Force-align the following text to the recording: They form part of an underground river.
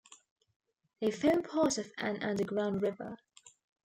They 0.99 1.11
form 1.11 1.43
part 1.43 1.77
of 1.77 1.91
an 1.99 2.23
underground 2.23 2.81
river. 2.81 3.19